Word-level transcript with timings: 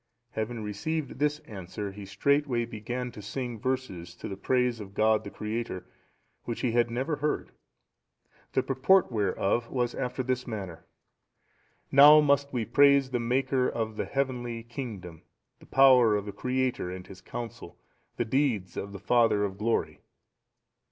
Having 0.31 0.63
received 0.63 1.19
this 1.19 1.37
answer 1.41 1.91
he 1.91 2.07
straightway 2.07 2.65
began 2.65 3.11
to 3.11 3.21
sing 3.21 3.59
verses 3.59 4.15
to 4.15 4.27
the 4.27 4.35
praise 4.35 4.79
of 4.79 4.95
God 4.95 5.23
the 5.23 5.29
Creator, 5.29 5.85
which 6.45 6.61
he 6.61 6.71
had 6.71 6.89
never 6.89 7.17
heard, 7.17 7.51
the 8.53 8.63
purport 8.63 9.11
whereof 9.11 9.69
was 9.69 9.93
after 9.93 10.23
this 10.23 10.47
manner: 10.47 10.87
"Now 11.91 12.19
must 12.19 12.51
we 12.51 12.65
praise 12.65 13.11
the 13.11 13.19
Maker 13.19 13.69
of 13.69 13.95
the 13.95 14.05
heavenly 14.05 14.63
kingdom, 14.63 15.21
the 15.59 15.67
power 15.67 16.15
of 16.15 16.25
the 16.25 16.31
Creator 16.31 16.89
and 16.89 17.05
His 17.05 17.21
counsel, 17.21 17.77
the 18.17 18.25
deeds 18.25 18.75
of 18.75 18.93
the 18.93 18.99
Father 18.99 19.43
of 19.43 19.59
glory. 19.59 20.01